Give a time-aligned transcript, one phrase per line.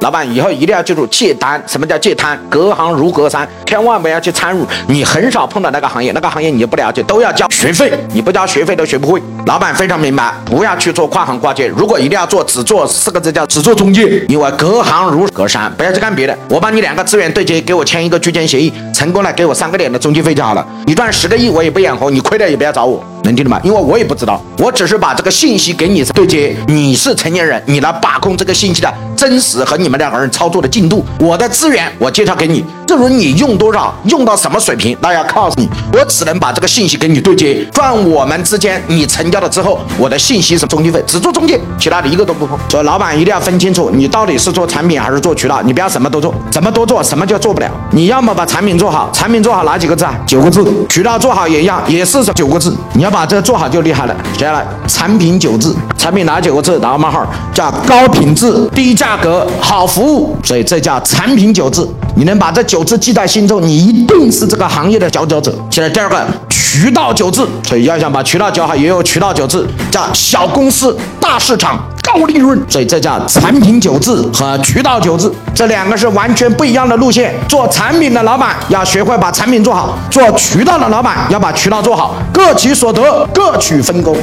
[0.00, 1.62] 老板以后一定要记住戒单。
[1.66, 2.38] 什么叫戒贪？
[2.48, 4.64] 隔行如隔山，千万不要去参与。
[4.86, 9.20] 你很少碰到那个行业，那个行业你不了解，都要交学费，你不交学费都学不会。
[9.46, 11.66] 老板非常明白，不要去做跨行跨界。
[11.66, 16.38] 如果一定要做，只做四个字叫只做中介，因为隔行如隔山，不要去干别的。
[16.48, 20.66] 我帮你两个资源对接，给我签一个居间协议，成功了给我三个点的中介费就好了。
[20.86, 23.02] 你赚十个亿我也不眼红，你亏了也不要找我。
[23.24, 23.60] 能听懂吗？
[23.64, 26.54] 因为我也不知道，我只是把这个信息给你对接。
[26.68, 31.04] 你是成年人，你来把控这个信息的真实和你们两个人操作的进度。
[31.18, 35.68] 我的资源我介绍给你，至于你用多少，用到什么水平，那要靠你。
[35.92, 37.66] 我只能把这个信息跟你对接。
[37.74, 42.56] 算我们之间，你成交了之后，我的信息是中介费，只做中介，其他的一个都不碰。
[42.68, 47.68] 所以老板一定要分清楚，你到底是做产品还是做渠道，你不要什么都做，什么都做，什么就做不了。
[47.90, 50.14] 你要么把产品做好，产品做好哪几个字啊？
[50.24, 50.64] 九个字。
[50.88, 52.76] 渠道做好也一样，也是九个字。
[52.92, 54.14] 你要把这做好就厉害了。
[54.34, 56.78] 接下来，产品九字，产品哪九个字？
[56.78, 60.36] 打个冒号，叫高品质、低价价格、好服务。
[60.44, 61.88] 所以这叫产品九字。
[62.14, 65.54] 你能把这九字记在心中，你一定是这个行业的佼佼者。
[65.70, 67.48] 现在第二个，渠道九字。
[67.66, 71.80] 所以要想把渠道教好，也有渠道九字，叫小公司大市场。
[72.02, 77.34] 高利润，所以这叫产品九字和渠道九字，这两个是完全不一样的路线。
[77.46, 84.16] 做产品的老板要学会把产品做好，做渠道的老板要把渠道做好，各取所得，各取分工。